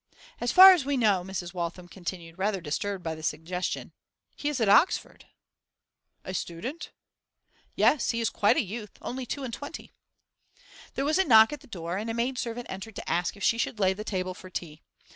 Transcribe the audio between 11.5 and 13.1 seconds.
at the door, and a maid servant entered to